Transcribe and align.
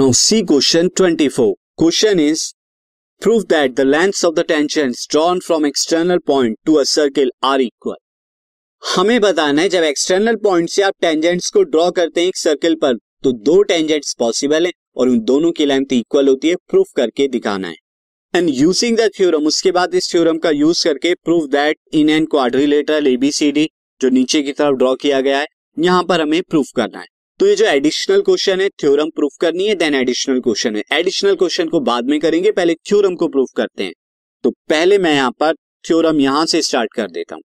Now 0.00 0.12
see 0.12 0.42
question 0.42 0.88
24. 0.88 1.56
Question 1.76 2.20
is, 2.20 2.54
prove 3.22 3.48
that 3.48 3.76
the 3.76 3.84
lengths 3.84 4.24
of 4.24 4.34
the 4.34 4.44
tangents 4.44 5.06
drawn 5.06 5.42
from 5.42 5.66
external 5.66 6.20
point 6.20 6.56
to 6.64 6.78
a 6.78 6.84
circle 6.86 7.28
are 7.42 7.60
equal. 7.60 7.98
हमें 8.82 9.20
बताना 9.20 9.62
है, 9.62 9.68
जब 9.68 9.82
external 9.82 10.36
point 10.44 10.68
से 10.68 10.82
आप 10.82 10.94
tangents 11.00 11.50
को 11.50 11.62
draw 11.74 11.90
करते 11.90 12.20
हैं 12.20 12.28
एक 12.28 12.36
सर्कल 12.36 12.74
पर 12.82 12.94
तो 13.24 13.32
दो 13.50 13.60
टेंजेंट्स 13.62 14.14
पॉसिबल 14.18 14.66
है 14.66 14.72
और 14.96 15.08
उन 15.08 15.20
दोनों 15.32 15.52
की 15.52 15.66
लेंथ 15.66 15.92
इक्वल 15.92 16.28
होती 16.28 16.48
है 16.48 16.56
प्रूफ 16.70 16.92
करके 16.96 17.28
दिखाना 17.28 17.68
है 17.68 17.76
एंड 18.34 18.50
यूजिंग 18.54 18.96
द 18.98 19.10
थ्योरम 19.16 19.46
उसके 19.46 19.72
बाद 19.72 19.94
इस 19.94 20.10
थ्योरम 20.12 20.38
का 20.38 20.50
यूज़ 20.62 20.84
करके 20.88 21.14
proof 21.24 21.50
that 21.50 21.78
in 21.94 22.10
an 22.10 22.26
quadrilateral 22.36 23.06
ABCD 23.06 23.68
जो 24.00 24.10
नीचे 24.10 24.42
की 24.42 24.52
तरफ़ 24.52 24.76
ड्रॉ 24.76 24.94
किया 25.02 25.20
गया 25.20 25.38
है, 25.38 25.46
यहाँ 25.76 26.02
पर 26.04 26.20
हमें 26.20 26.42
प्रूफ 26.42 26.70
करना 26.76 26.98
है 26.98 27.06
तो 27.40 27.46
ये 27.46 27.54
जो 27.56 27.64
एडिशनल 27.64 28.22
क्वेश्चन 28.22 28.60
है 28.60 28.68
थ्योरम 28.80 29.10
प्रूफ 29.10 29.36
करनी 29.40 29.66
है 29.66 29.74
देन 29.74 29.94
एडिशनल 29.94 30.40
क्वेश्चन 30.40 30.74
है। 30.76 30.82
एडिशनल 30.92 31.36
क्वेश्चन 31.36 31.68
को 31.68 31.80
बाद 31.80 32.04
में 32.04 32.18
करेंगे, 32.20 32.50
पहले 32.52 32.74
थ्योरम 32.88 33.14
को 33.16 33.28
प्रूफ 33.28 33.48
करते 33.56 33.84
हैं। 33.84 33.92
तो 34.44 34.50
पहले 34.70 34.98
मैं 34.98 35.14
यहाँ 35.14 35.30
पर 35.40 35.54
थ्योरम 35.84 36.20
यहाँ 36.20 36.44
से 36.46 36.60
स्टार्ट 36.62 36.92
कर 36.94 37.10
देता 37.10 37.34
हूँ। 37.34 37.42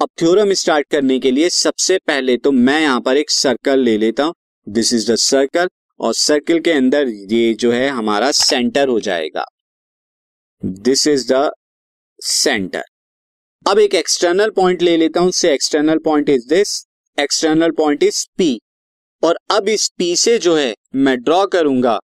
अब 0.00 0.08
थ्योरम 0.20 0.52
स्टार्ट 0.52 0.88
करने 0.90 1.18
के 1.18 1.30
लिए 1.30 1.48
सबसे 1.50 1.98
पहले 2.06 2.36
तो 2.36 2.52
मैं 2.52 2.80
यहाँ 2.80 3.00
पर 3.00 3.16
एक 3.16 3.30
सर्कल 3.32 3.80
ले 3.80 3.96
लेता 3.98 4.24
हूँ। 4.24 4.34
दिस 4.66 4.94
इज़ 4.94 5.10
द 5.12 5.16
सर्कल 5.18 5.68
और 6.00 6.14
सर्कल 6.14 6.60
के 6.60 6.72
अंदर 6.72 7.08
ये 7.32 7.54
जो 7.54 7.72
है 7.72 7.88
हमारा 7.90 8.30
सेंटर 8.32 8.88
हो 8.88 8.98
जाएगा। 9.02 9.44
दिस 10.62 11.06
इज़ 11.08 11.32
द 11.32 11.50
सेंटर 12.22 12.84
अब 13.66 13.78
एक 13.78 13.94
एक्सटर्नल 13.94 14.50
पॉइंट 14.56 14.82
ले 14.82 14.96
लेता 14.96 15.20
हूँ। 15.20 15.32
External 15.46 15.98
point 16.04 16.28
is 16.30 16.48
this 16.48 16.84
external 17.18 17.70
point 17.78 18.02
is 18.02 18.26
P 18.38 18.58
और 19.24 19.38
अब 19.50 19.68
इस 19.68 19.88
पी 19.98 20.14
से 20.16 20.38
जो 20.38 20.56
है, 20.56 20.74
मैं 20.94 21.16
ड्रॉ 21.18 21.46
करूँगा। 21.46 21.98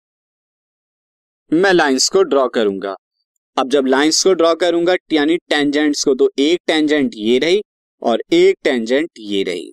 मैं 1.51 1.71
लाइंस 1.73 2.09
को 2.09 2.23
ड्रॉ 2.23 2.47
करूँगा। 2.47 2.95
अब 3.57 3.69
जब 3.69 3.85
लाइंस 3.85 4.23
को 4.23 4.33
ड्रॉ 4.33 4.53
करूँगा, 4.55 4.95
यानी 5.13 5.37
टेंजेंट्स 5.49 6.03
को 6.03 6.13
तो 6.15 6.29
एक 6.39 6.59
टेंजेंट 6.67 7.11
ये 7.15 7.37
रही 7.39 7.61
और 8.01 8.21
एक 8.33 8.57
टेंजेंट 8.63 9.09
ये 9.19 9.43
रही। 9.43 9.71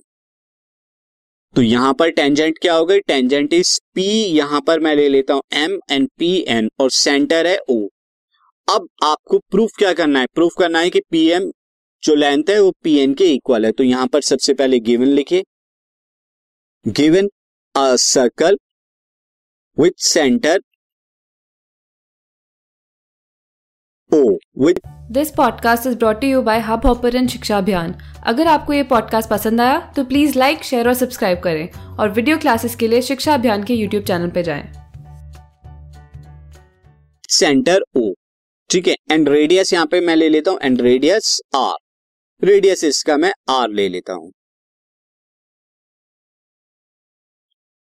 तो 1.55 1.63
यहाँ 1.63 1.93
पर 1.95 2.11
टेंजेंट 2.11 2.59
क्या 2.59 2.75
हो 2.75 2.85
गई? 2.87 3.01
टेंजेंट 3.01 3.53
इज़ 3.53 3.79
पी 3.95 4.07
यहाँ 4.37 4.61
पर 4.61 4.81
मैं 4.81 4.95
ले 4.97 5.09
लेता 5.09 5.35
हूँ 5.35 5.43
एम 5.55 5.79
एंड 5.91 6.09
पी 6.19 6.33
एन 6.49 6.69
और 6.81 6.91
सेंटर 6.91 7.47
है 7.47 7.57
ओ 7.71 7.77
अब 8.69 8.89
आपको 9.03 9.39
प्रूफ 9.51 9.71
क्या 9.79 9.93
करना 9.93 10.21
है? 10.21 10.27
प्रूफ 10.35 10.53
करना 10.59 10.79
है 10.79 10.91
कि 10.91 11.01
पी 11.11 11.27
एम 11.31 11.51
जो 12.03 12.15
लेंथ 12.15 12.51
है 12.51 12.61
वो 12.61 12.71
पी 12.85 12.97
एन 12.99 13.15
के 13.15 13.25
इक्वल 13.25 13.67
है। 13.67 13.73
तो 13.73 13.85
यहाँ 13.85 14.07
पर 14.07 14.21
सबसे 14.23 14.55
पहले 14.55 14.81
गिवन 14.81 15.07
लिखिए। 15.09 15.43
Given 16.87 17.29
a 17.75 17.95
circle 17.97 18.57
with 19.77 19.93
centre 20.05 20.59
O 24.13 24.21
with 24.65 24.81
this 25.13 25.31
podcast 25.37 25.87
is 25.87 25.97
brought 25.99 26.25
you 26.25 26.43
by 26.43 26.61
Hubhopper 26.87 27.27
Shiksha 27.27 27.59
Abhiyan 27.59 27.95
अगर 28.27 28.47
आपको 28.47 28.73
ये 28.73 28.83
पॉडकास्ट 28.93 29.31
पसंद 29.31 29.61
आया 29.61 29.79
तो 29.97 30.05
प्लीज़ 30.05 30.39
लाइक 30.39 30.65
शेयर 30.65 30.89
और 30.89 30.95
सब्सक्राइब 30.95 31.41
करें 31.45 31.97
और 31.97 32.11
वीडियो 32.11 32.39
क्लासेस 32.39 32.77
के 32.77 32.89
लिए 32.89 33.03
शिक्षा 33.03 33.35
अभियान 33.35 33.65
के 33.65 33.75
यूट्यूब 33.75 34.05
चैनल 34.05 34.31
पर 34.31 34.43
जाएँ। 34.43 34.73
सेंटर 37.31 37.85
ओ 37.97 38.13
ठीक 38.71 38.89
है 38.89 38.97
एंड 39.11 39.29
रेडियस 39.29 39.73
यहाँ 39.73 39.87
पे 39.87 40.01
मैं 40.01 40.17
ले 40.17 40.29
लेता 40.29 40.51
हूँ 40.51 40.59
एंड 40.63 40.81
रेडियस 40.83 41.41
आर 41.57 41.77
रेडियस 42.43 42.85
इसका 42.85 43.17
मैं 43.17 43.33
आर 43.51 43.71
ले 43.71 43.89
लेता 43.89 44.13
हूँ। 44.13 44.33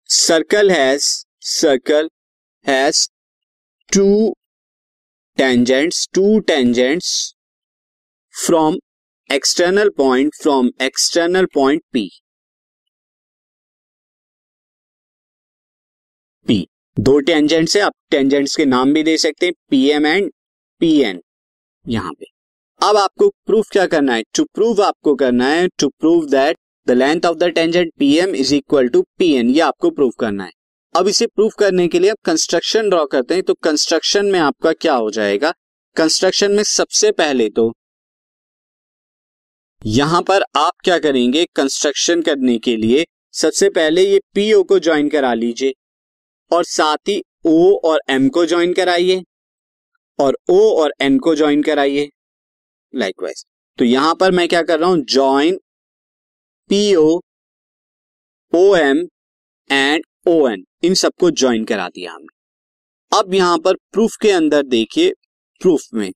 Circle 0.08 0.70
has 0.70 1.04
circle 1.42 2.08
has 2.66 2.98
two 3.88 4.34
tangents 5.38 6.06
two 6.14 6.38
tangents 6.40 7.08
from 8.34 8.76
external 9.30 9.88
point 9.96 10.34
from 10.42 10.70
external 10.82 11.46
point 11.54 11.82
P 11.92 12.08
P 16.46 16.66
दो 16.96 17.18
टेंजेंट्स 17.20 17.76
है, 17.76 17.82
आप 17.82 17.92
टेंजेंट्स 18.10 18.56
के 18.56 18.64
नाम 18.64 18.92
भी 18.94 19.02
दे 19.02 19.16
सकते 19.18 19.46
हैं 19.46 19.54
P 19.70 19.84
M 19.90 20.06
and 20.06 20.30
P 20.80 20.90
N 21.02 21.20
यहाँ 21.86 22.12
पे। 22.12 22.26
अब 22.80 22.96
आपको 22.96 23.28
प्रूफ 23.46 23.70
क्या 23.72 23.86
करना 23.86 24.14
है? 24.14 24.22
टू 24.36 24.44
प्रूव 24.54 24.82
आपको 24.82 25.14
करना 25.14 25.48
है 25.48 25.66
to 25.78 25.88
prove 25.88 26.28
that 26.30 26.58
the 26.86 26.90
length 26.92 27.26
of 27.26 27.36
the 27.36 27.44
tangent 27.50 27.92
P 27.98 28.16
M 28.18 28.34
is 28.34 28.54
equal 28.54 28.88
to 28.88 29.02
P 29.18 29.32
N 29.34 29.50
ये 29.50 29.60
आपको 29.62 29.90
प्रूव 29.90 30.10
करना 30.20 30.44
है। 30.44 30.52
अब 30.94 31.08
इसे 31.08 31.26
प्रूफ 31.26 31.54
करने 31.58 31.86
के 31.88 31.98
लिए 31.98 32.10
आप 32.10 32.20
कंस्ट्रक्शन 32.24 32.88
ड्रॉ 32.90 33.04
करते 33.06 33.34
हैं 33.34 33.42
तो 33.42 33.54
कंस्ट्रक्शन 33.62 34.26
में 34.26 34.38
आपका 34.40 34.72
क्या 34.74 34.94
हो 34.94 35.10
जाएगा? 35.10 35.52
कंस्ट्रक्शन 35.96 36.52
में 36.52 36.62
सबसे 36.64 37.10
पहले 37.12 37.48
तो 37.50 37.72
यहाँ 39.82 40.22
पर 40.22 40.44
आप 40.56 40.72
क्या 40.84 40.98
करेंगे? 40.98 41.44
कंस्ट्रक्शन 41.56 42.22
करने 42.22 42.58
के 42.58 42.76
लिए 42.76 43.04
सबसे 43.34 43.68
पहले 43.70 44.02
ये 44.02 44.20
पीओ 44.34 44.62
को 44.62 44.78
ज्वाइन 44.78 45.08
करा 45.08 45.32
लीजिए, 45.34 45.72
और 46.50 46.64
साथ 46.64 47.08
ही 47.08 47.20
ओ 47.46 47.74
और 47.84 48.00
एम 48.10 48.28
को 48.28 48.44
ज्वाइन 48.46 48.72
कराइए, 48.74 49.22
और 50.18 50.38
ओ 50.50 50.58
और 50.72 50.92
एन 51.00 51.18
को 51.18 51.34
ज्वाइन 51.34 51.62
कराइए। 51.62 52.08
लाइकवाइज 52.94 53.44
तो 53.78 53.84
यहाँ 53.84 54.14
पर 54.14 54.32
मैं 54.32 54.48
क्या 54.48 54.62
कर 54.62 54.78
रहा 54.80 54.88
हूँ? 54.90 55.04
Join 55.04 55.58
PO 56.70 57.02
O 58.52 58.64
M 58.76 58.98
and 59.70 60.04
O 60.28 60.48
N 60.48 60.64
इन 60.84 60.94
सबको 60.94 61.30
ज्वाइन 61.32 61.64
करा 61.64 61.88
दिया 61.88 62.12
हमने। 62.12 63.18
अब 63.18 63.34
यहाँ 63.34 63.58
पर 63.58 63.74
प्रूफ 63.92 64.16
के 64.22 64.30
अंदर 64.30 64.62
देखिए 64.66 65.12
प्रूफ 65.60 65.82
में। 65.94 66.10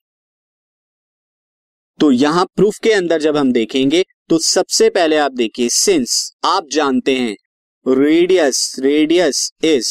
तो 2.01 2.11
यहाँ 2.13 2.45
प्रूफ 2.57 2.79
के 2.83 2.93
अंदर 2.93 3.21
जब 3.21 3.37
हम 3.37 3.53
देखेंगे 3.53 4.03
तो 4.29 4.39
सबसे 4.39 4.89
पहले 4.91 5.17
आप 5.19 5.33
देखिए 5.35 5.69
सिंस 5.69 6.19
आप 6.47 6.67
जानते 6.73 7.17
हैं 7.17 7.37
radius 7.87 8.75
radius 8.81 9.51
is 9.65 9.89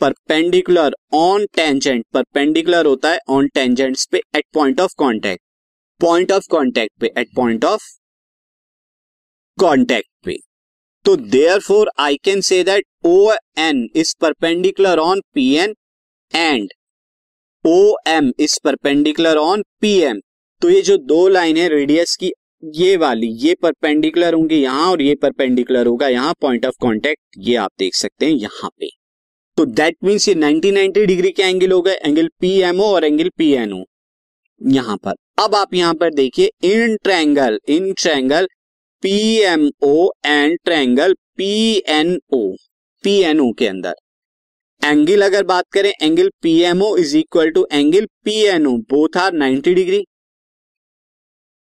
perpendicular 0.00 0.94
on 1.14 1.46
tangent 1.56 2.04
perpendicular 2.14 2.86
होता 2.86 3.10
है 3.10 3.18
ऑन 3.28 3.48
टेंजेंट्स 3.54 4.06
पे 4.12 4.22
at 4.36 4.44
point 4.54 4.80
of 4.80 4.94
contact 4.98 5.42
point 6.00 6.32
of 6.32 6.46
contact 6.52 7.00
पे 7.00 7.12
एट 7.18 7.34
पॉइंट 7.36 7.64
ऑफ़ 7.64 7.82
कांटेक्ट 9.60 10.08
पे 10.24 10.36
तो 11.04 11.16
therefore 11.60 11.90
I 12.00 12.16
can 12.24 12.40
say 12.40 12.62
that 12.64 12.84
O 13.06 13.32
N 13.58 13.88
is 13.96 14.14
perpendicular 14.20 14.98
on 14.98 15.20
P 15.34 15.52
N 15.56 15.74
and 16.32 16.72
O 17.64 17.96
M 18.08 18.32
is 18.40 18.58
perpendicular 18.64 19.36
on 19.36 19.62
P 19.80 19.96
M 20.00 20.20
तो 20.62 20.68
ये 20.70 20.80
जो 20.82 20.96
दो 20.98 21.26
line 21.28 21.56
है 21.56 21.68
radius 21.68 22.14
की, 22.16 22.32
ये 22.76 22.96
वाली, 22.96 23.26
ये 23.26 23.54
परपेंडिकुलर 23.62 24.34
होंगे 24.34 24.56
यहाँ 24.56 24.90
और 24.90 25.02
ये 25.02 25.14
परपेंडिकुलर 25.14 25.86
होगा। 25.86 26.08
यहाँ 26.08 26.34
पॉइंट 26.40 26.66
ऑफ़ 26.66 26.74
कांटेक्ट 26.82 27.38
ये 27.38 27.54
आप 27.56 27.70
देख 27.78 27.94
सकते 27.94 28.26
हैं 28.26 28.32
यहाँ 28.32 28.70
पे। 28.80 28.88
तो 29.58 29.64
दैट 29.64 29.96
मीन्स 30.04 30.28
ये 30.28 30.34
90 30.34 30.72
90 30.72 31.06
डिग्री 31.06 31.30
के 31.30 31.42
एंगल 31.42 31.72
हो 31.72 31.80
गए 31.82 31.94
एंगल 31.94 32.28
पी 32.40 32.50
एम 32.60 32.80
ओ 32.80 32.86
और 32.86 33.04
एंगल 33.04 33.28
पी 33.38 33.50
एन 33.54 33.72
ओ 33.72 33.82
यहाँ 34.60 34.96
पर। 34.96 35.14
अब 35.38 35.54
आप 35.54 35.74
यहाँ 35.74 35.94
पर 35.94 36.14
देखिए 36.14 36.50
in 36.64 36.96
triangle 37.04 37.58
in 37.68 37.92
triangle 38.02 38.48
P 39.02 39.16
M 39.44 39.70
O 39.82 40.10
and 40.26 40.58
triangle 40.64 41.14
P 41.36 41.52
N 41.88 42.18
O 42.32 42.40
P 43.04 43.16
N 43.22 43.40
O 43.40 43.50
के 43.58 43.66
अंदर। 43.66 43.94
एंगल 44.82 45.22
अगर 45.22 45.44
बात 45.44 45.64
करें 45.72 45.92
angle 46.02 46.28
P 46.42 46.58
M 46.62 46.82
O 46.82 46.96
is 46.96 47.16
equal 47.18 47.50
to 47.50 47.66
angle 47.72 48.06
P 48.24 48.34
N 48.46 48.66
O 48.66 48.76
both 48.90 49.16
are 49.16 49.32
90 49.34 49.74
degree 49.74 50.04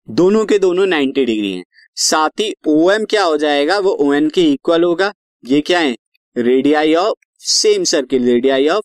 दोनों 0.08 0.44
के 0.46 0.58
दोनों 0.58 0.86
90 0.86 1.24
डिग्री 1.26 1.52
हैं। 1.52 1.64
साथ 1.96 2.40
ही 2.40 2.52
ओ 2.68 2.90
एम 2.90 3.04
क्या 3.04 3.22
हो 3.24 3.36
जाएगा? 3.36 3.78
वो 3.78 3.96
ओ 4.00 4.12
एन 4.12 4.28
के 4.28 4.42
इक्वल 4.52 4.84
होगा। 4.84 5.12
ये 5.44 5.60
क्या 5.60 5.78
है? 5.80 5.94
Radii 6.36 6.94
of 6.94 7.14
same 7.40 7.84
circle 7.84 8.26
radii 8.26 8.68
of 8.68 8.84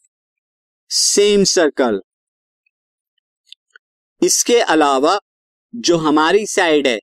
same 0.92 1.44
circle 1.44 2.02
इसके 4.22 4.60
अलावा 4.60 5.18
जो 5.74 5.98
हमारी 5.98 6.46
साइड 6.48 6.88
है 6.88 7.00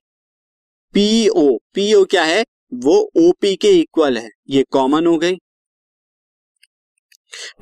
पीओ 0.93 1.57
पीओ 1.75 2.03
क्या 2.05 2.23
है? 2.23 2.43
वो 2.73 2.97
ओपी 3.17 3.55
के 3.55 3.69
इक्वल 3.71 4.17
है। 4.17 4.29
ये 4.49 4.63
कॉमन 4.71 5.05
हो 5.05 5.17
गई। 5.17 5.37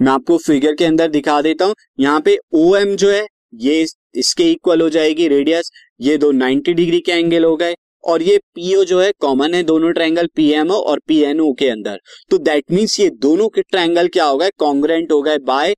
मैं 0.01 0.11
आपको 0.11 0.37
फिगर 0.37 0.75
के 0.75 0.85
अंदर 0.85 1.07
दिखा 1.07 1.41
देता 1.41 1.65
हूँ। 1.65 1.75
यहाँ 1.99 2.21
पे 2.21 2.37
ओ 2.53 2.75
एम 2.75 2.95
जो 2.95 3.11
है, 3.11 3.25
ये 3.55 3.85
इसके 4.15 4.51
इक्वल 4.51 4.81
हो 4.81 4.89
जाएगी 4.89 5.27
रेडियस 5.27 5.71
ये 6.01 6.17
दो 6.17 6.31
90 6.31 6.73
डिग्री 6.73 6.99
के 6.99 7.11
एंगल 7.11 7.43
हो 7.43 7.55
गए। 7.55 7.75
और 8.03 8.21
ये 8.21 8.37
पीओ 8.55 8.83
जो 8.83 8.99
है 9.01 9.11
कॉमन 9.19 9.53
है। 9.53 9.63
दोनों 9.63 9.91
ट्रायंगल 9.91 10.27
पीएमओ 10.35 10.73
और 10.73 10.99
पीएनओ 11.07 11.51
के 11.53 11.69
अंदर। 11.69 11.99
तो 12.29 12.37
दैट 12.37 12.71
मीन्स 12.71 12.99
ये 12.99 13.09
दोनों 13.19 13.49
के 13.49 13.61
ट्रायंगल 13.61 14.07
क्या 14.07 14.25
हो 14.25 14.37
गए? 14.37 14.49
कॉन्ग्रेंट 14.57 15.11
हो 15.11 15.21
गए 15.21 15.37
by 15.43 15.75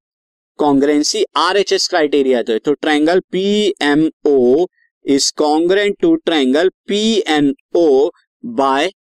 congruency 0.60 1.24
R 1.38 1.58
H 1.58 1.74
S 1.74 1.88
criteria 1.88 2.42
तो 2.44 2.58
तो 2.58 2.74
triangle 2.74 3.20
P 3.32 3.74
M 3.82 4.10
O 4.26 4.66
is 5.08 5.32
congruent 5.38 5.96
to 6.02 6.16
triangle 6.16 6.70
P 6.88 7.24
N 7.28 7.54
O 7.76 8.10
by 8.46 8.92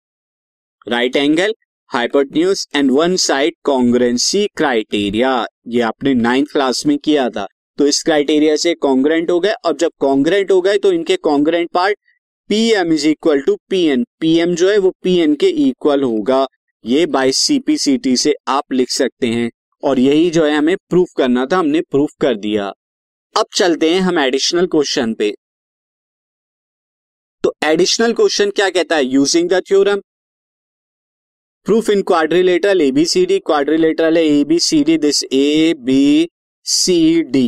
right 0.88 1.15
angle 1.15 1.54
hypotenuse 1.88 2.68
and 2.75 2.92
one 2.92 3.15
side 3.15 3.54
congruency 3.63 4.48
criteria 4.48 5.45
ये 5.68 5.81
आपने 5.81 6.13
नाइन्थ 6.13 6.51
क्लास 6.51 6.86
में 6.86 6.98
किया 6.98 7.30
था। 7.30 7.48
तो 7.77 7.88
इस 7.88 8.04
क्राइटेरिया 8.04 8.56
से 8.56 8.74
कॉन्ग्रेंट 8.74 9.31
हो 9.31 9.39
गए 9.39 9.54
और 9.65 9.75
जब 9.77 9.92
कॉन्ग्रेंट 10.00 10.51
हो 10.51 10.62
गए 10.62 10.77
तो 10.77 10.92
इनके 10.92 11.15
congruent 11.15 11.69
part 11.74 11.98
P 12.50 12.71
M 12.71 12.94
is 12.94 13.07
equal 13.07 13.42
to 13.42 13.56
P 13.69 13.83
N 13.83 14.06
P 14.19 14.38
M 14.39 14.56
जो 14.56 14.69
है, 14.69 14.77
वो 14.77 14.94
पी 15.04 15.18
एन 15.18 15.36
के 15.36 15.48
इक्वल 15.48 16.04
होगा। 16.04 16.48
ये 16.86 17.06
बाई 17.06 17.31
सीपीसीटी 17.31 18.18
से 18.18 18.33
आप 18.48 18.74
लिख 18.74 18.89
सकते 18.89 19.27
हैं। 19.27 19.51
और 19.83 20.00
यही 20.00 20.30
जो 20.30 20.45
है, 20.45 20.57
हमें 20.57 20.75
प्रूफ 20.89 21.07
करना 21.18 21.45
था, 21.45 21.57
हमने 21.57 21.81
प्रूफ 21.81 22.09
कर 22.21 22.36
दिया। 22.36 22.68
अब 23.38 23.45
चलते 23.56 23.94
हैं 23.94 24.01
हम 24.01 24.19
एडिशनल 24.19 24.65
क्वेश्चन 24.65 25.13
पे। 25.13 25.33
तो 27.44 27.54
एडिशनल 27.63 28.13
क्वेश्चन 28.13 28.50
क्या 28.50 28.69
कहता 28.69 28.95
है? 28.95 29.04
Using 29.06 29.50
the 29.50 29.62
theorem 29.68 30.00
proof 31.66 31.89
in 31.89 32.01
quadrilateral 32.01 32.81
ABCD 32.81 33.38
quadrilateral 33.39 34.18
A 34.18 34.44
B 34.44 34.60
C 34.60 34.84
D 34.84 34.98
this 34.98 35.24
A 35.24 35.74
B 35.86 36.30
C 36.66 37.22
D 37.31 37.48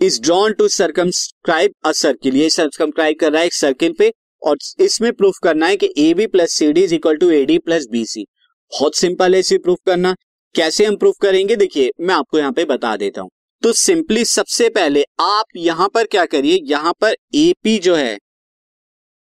is 0.00 0.20
drawn 0.22 0.52
to 0.52 0.68
circumscribe 0.68 1.74
a 1.86 1.92
circle 1.92 2.36
ये 2.36 2.50
सर्कमस्क्राइब 2.50 3.16
कर 3.20 3.32
रहा 3.32 3.40
है 3.40 3.46
एक 3.46 3.54
सर्किल 3.54 3.94
पे 3.98 4.12
और 4.42 4.56
इसमें 4.80 5.12
प्रूफ 5.12 5.38
करना 5.42 5.66
है 5.66 5.76
कि 5.76 5.92
A 5.98 6.12
B 6.14 6.26
plus 6.26 6.52
C 6.52 6.72
D 6.72 6.84
is 6.84 6.94
equal 6.94 7.16
to 7.16 7.30
A 7.30 7.44
D 7.44 7.58
plus 7.60 7.86
B 7.90 8.04
C 8.06 8.26
बहुत 8.72 8.96
सिंपल 8.96 9.34
है 9.34 9.40
इसे 9.40 9.58
प्रूफ 9.58 9.78
करना। 9.86 10.14
कैसे 10.54 10.84
हम 10.84 10.96
प्रूफ 10.96 11.14
करेंगे? 11.22 11.56
देखिए, 11.56 11.90
मैं 12.00 12.14
आपको 12.14 12.38
यहाँ 12.38 12.52
पे 12.52 12.64
बता 12.64 12.96
देता 12.96 13.20
हूँ। 13.20 13.30
तो 13.62 13.72
सिंपली 13.72 14.24
सबसे 14.26 14.68
पहले 14.68 15.04
आप 15.20 15.56
यहाँ 15.56 15.88
पर 15.88 16.06
क्या 16.06 16.24
करिए? 16.26 16.58
यहाँ 16.64 16.92
पर 17.00 17.14
एपी 17.34 17.78
जो 17.78 17.94
है 17.94 18.18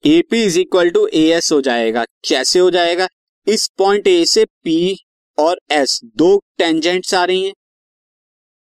AP 0.07 0.43
is 0.45 0.59
equal 0.59 0.91
to 0.91 1.07
A 1.09 1.21
S 1.35 1.51
हो 1.53 1.61
जाएगा। 1.61 2.05
कैसे 2.29 2.59
हो 2.59 2.71
जाएगा? 2.71 3.07
इस 3.47 3.67
पॉइंट 3.79 4.07
ए 4.09 4.25
से 4.25 4.45
पी 4.65 4.97
और 5.39 5.59
एस 5.73 6.01
दो 6.17 6.37
टेंजेंट्स 6.59 7.15
आ 7.15 7.25
रही 7.25 7.45
हैं। 7.45 7.53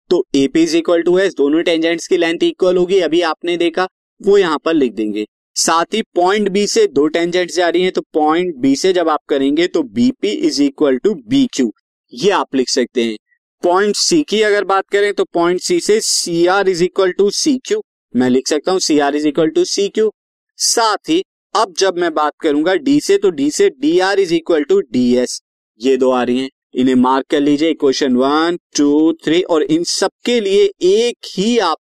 तो 0.09 0.23
AP 0.35 0.63
is 0.63 0.75
equal 0.77 1.01
to 1.01 1.17
S 1.19 1.33
दोनों 1.33 1.61
टेंजेंट्स 1.63 2.07
की 2.07 2.17
लेंथ 2.17 2.43
इक्वल 2.43 2.77
होगी, 2.77 2.99
अभी 2.99 3.21
आपने 3.23 3.57
देखा, 3.57 3.87
वो 4.21 4.37
यहाँ 4.37 4.57
पर 4.65 4.73
लिख 4.73 4.93
देंगे। 4.93 5.25
साथ 5.55 5.93
ही 5.93 6.01
पॉइंट 6.15 6.49
बी 6.49 6.65
से 6.67 6.85
दो 6.89 7.07
टेंजेंट्स 7.07 7.55
जा 7.55 7.69
रही 7.69 7.83
हैं 7.83 7.91
तो 7.91 8.01
पॉइंट 8.13 8.55
बी 8.57 8.75
से 8.75 8.93
जब 8.93 9.09
आप 9.09 9.23
करेंगे 9.29 9.67
तो 9.67 9.83
BP 9.85 10.29
is 10.29 10.61
equal 10.63 10.97
to 10.97 11.13
B 11.27 11.45
Q 11.53 11.71
ये 12.13 12.31
आप 12.31 12.55
लिख 12.55 12.69
सकते 12.69 13.03
हैं। 13.03 13.17
पॉइंट 13.63 13.95
सी 13.95 14.21
की 14.23 14.41
अगर 14.41 14.63
बात 14.65 14.89
करें 14.89 15.13
तो 15.13 15.23
पॉइंट 15.33 15.61
सी 15.61 15.79
से 15.79 15.99
C 16.03 16.45
R 16.49 16.69
is 16.69 16.83
equal 16.83 17.11
to 17.11 17.29
C 17.33 17.57
Q 17.65 17.81
मैं 18.13 18.29
लिख 18.29 18.47
सकता 18.47 18.71
हूँ 18.71 18.79
C 18.81 18.99
R 18.99 19.15
is 19.15 19.27
equal 19.27 19.49
to 19.49 19.65
C 19.65 19.87
Q 19.89 20.11
साथ 20.59 21.09
ही 21.09 21.23
अब 21.55 21.73
जब 21.77 21.97
मैं 21.97 22.13
बात 22.13 22.33
करूँगा 22.41 22.73
डी 22.75 22.99
से 23.01 23.17
तो 23.17 23.29
डी 23.29 23.49
से 23.51 23.69
D 23.69 23.97
R 23.99 24.19
is 24.19 24.33
equal 24.33 24.63
to 24.63 24.79
D 24.91 25.15
S 25.17 25.41
ये 25.81 25.95
दो 25.97 26.09
आ 26.11 26.21
रही 26.23 26.39
हैं। 26.39 26.49
इन्हें 26.75 26.95
मार्क 26.95 27.25
कर 27.29 27.39
लीजिए 27.39 27.69
इक्वेशन 27.69 28.15
वन 28.15 28.57
टू 28.77 29.13
थ्री 29.25 29.41
और 29.43 29.63
इन 29.63 29.83
सबके 29.83 30.39
लिए 30.39 30.63
एक 30.83 31.27
ही 31.37 31.57
आप 31.59 31.77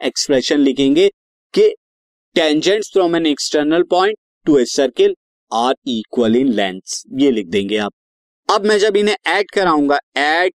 एक्सप्रेशन 0.00 0.60
लिखेंगे 0.60 1.08
कि 1.54 1.68
tangents 2.36 2.90
from 2.92 3.16
an 3.16 3.26
external 3.26 3.82
point 3.90 4.16
to 4.46 4.58
a 4.58 4.64
circle 4.64 5.14
are 5.52 5.74
equal 5.88 6.36
in 6.36 6.52
length 6.52 7.02
ये 7.20 7.30
लिख 7.30 7.46
देंगे 7.46 7.76
आप। 7.78 7.92
अब 8.48 8.66
मैं 8.66 8.78
जब 8.78 8.96
इन्हें 8.96 9.16
ऐड 9.26 9.50
कराऊँगा 9.50 9.98
ऐड 10.16 10.52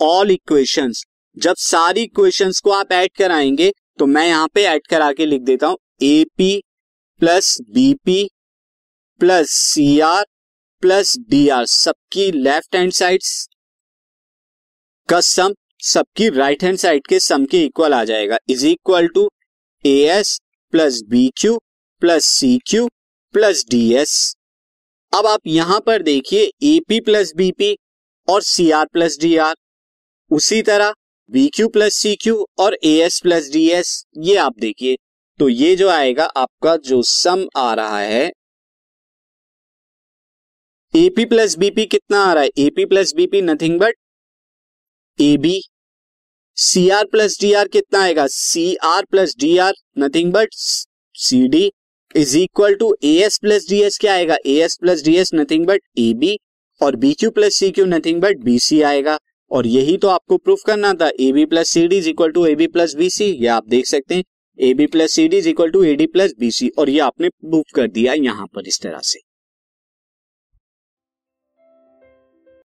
ऑल 0.00 0.30
इक्वेशंस 0.30 1.04
जब 1.36 1.54
सारी 1.60 2.02
इक्वेशंस 2.02 2.60
को 2.60 2.70
आप 2.70 2.92
ऐड 2.92 3.10
कराएँगे 3.18 3.72
तो 3.98 4.06
मैं 4.06 4.26
यहाँ 4.26 4.48
पे 4.54 4.64
ऐड 4.66 4.86
करा 4.90 5.12
के 5.12 5.26
लिख 5.26 5.42
देता 5.42 5.66
हूँ 5.66 5.78
A 6.02 6.24
P 6.36 6.62
plus 7.20 7.56
BP, 7.74 8.28
plus 9.20 9.50
C 9.50 10.00
R 10.00 10.24
plus 10.82 11.16
D 11.30 11.48
R 11.48 11.66
सबकी 11.66 12.30
लेफ़्ट 12.32 12.76
हैंड 12.76 12.92
साइड 12.92 13.20
का 15.08 15.20
सम 15.20 15.54
सबकी 15.84 16.28
राइट 16.30 16.64
हैंड 16.64 16.78
साइड 16.78 17.06
के 17.06 17.18
सम 17.20 17.44
के 17.46 17.64
इक्वल 17.64 17.94
आ 17.94 18.02
जाएगा। 18.04 18.38
Is 18.50 18.66
equal 18.66 19.08
to 19.14 19.28
A 19.84 19.94
S 20.10 20.38
plus 20.72 21.00
B 21.08 21.28
Q 21.40 21.56
plus 22.02 22.24
C 22.26 22.58
Q 22.66 22.88
plus 23.34 23.64
D 23.70 23.82
S 23.94 24.16
अब 25.12 25.26
आप 25.26 25.46
यहाँ 25.46 25.80
पर 25.86 26.02
देखिए, 26.02 26.50
एपी 26.64 27.00
प्लस 27.00 27.32
बीपी 27.36 27.76
और 28.28 28.42
C 28.42 28.70
R 28.72 28.86
plus 28.92 29.18
D 29.20 29.36
R 29.38 29.54
उसी 30.30 30.60
तरह 30.62 30.92
B 31.30 31.48
Q 31.54 31.68
plus 31.68 31.94
C 31.94 32.14
Q 32.22 32.46
और 32.58 32.78
A 32.84 32.94
S 33.00 33.20
plus 33.20 33.50
D 33.52 33.68
S 33.70 34.04
ये 34.18 34.36
आप 34.38 34.58
देखिए। 34.60 34.96
तो 35.40 35.48
ये 35.48 35.74
जो 35.76 35.88
आएगा, 35.90 36.24
आपका 36.24 36.76
जो 36.78 37.02
सम 37.02 37.46
आ 37.56 37.72
रहा 37.74 38.00
है 38.00 38.32
एपी 40.94 41.24
प्लस 41.24 41.56
बीपी 41.58 41.84
कितना 41.86 42.18
आ 42.24 42.32
रहा 42.32 42.42
है? 42.42 42.50
AP 42.58 42.84
plus 42.84 43.12
BP 43.16 43.40
nothing 43.42 43.78
but 43.80 43.94
A 45.18 45.36
B 45.36 45.60
C 46.56 46.88
R 46.90 47.04
plus 47.12 47.38
D 47.40 47.52
R 47.52 47.68
कितना 47.68 48.02
आएगा? 48.02 48.26
C 48.26 48.74
R 48.84 49.04
plus 49.04 49.34
D 49.40 49.56
R 49.58 49.72
nothing 49.98 50.32
but 50.32 50.54
C 50.54 51.46
D 51.48 51.70
is 52.16 52.36
equal 52.38 52.74
to 52.74 52.94
A 53.04 53.14
S 53.24 53.38
plus 53.38 53.68
D 53.68 53.80
S 53.82 53.98
क्या 53.98 54.14
आएगा? 54.14 54.36
A 54.46 54.54
S 54.64 54.76
plus 54.80 55.02
D 55.04 55.16
S 55.16 55.30
nothing 55.34 55.66
but 55.66 55.80
A 55.98 56.12
B 56.14 56.36
और 56.80 56.96
B 56.96 57.12
Q 57.14 57.30
plus 57.30 57.54
C 57.54 57.70
Q 57.70 57.84
nothing 57.86 58.20
but 58.22 58.44
B 58.44 58.58
C 58.58 58.80
आएगा। 58.82 59.18
और 59.50 59.66
यही 59.66 59.96
तो 59.96 60.08
आपको 60.08 60.36
proof 60.36 60.62
करना 60.66 60.92
था। 60.94 61.10
A 61.20 61.30
B 61.32 61.44
plus 61.46 61.68
C 61.68 61.86
D 61.88 61.98
is 61.98 62.08
equal 62.08 62.30
to 62.32 62.46
A 62.46 62.54
B 62.54 62.66
plus 62.68 62.94
B 62.94 63.10
C 63.10 63.24
ये 63.24 63.46
आप 63.48 63.66
देख 63.68 63.86
सकते 63.86 64.14
हैं। 64.14 64.24
A 64.58 64.72
B 64.74 64.86
plus 64.86 65.12
C 65.12 65.28
D 65.28 65.36
is 65.36 65.48
equal 65.48 65.70
to 65.70 65.82
A 65.84 65.94
D 65.96 66.06
plus 66.06 66.34
B 66.38 66.50
C 66.50 66.68
और 66.78 66.90
ये 66.90 66.98
आपने 67.00 67.28
प्रूव 67.28 67.62
कर 67.74 67.88
दिया 67.88 68.12
यहाँ 68.14 68.46
पर 68.46 68.68
इस 68.68 68.80
तरह 68.80 69.00
से। 69.04 69.20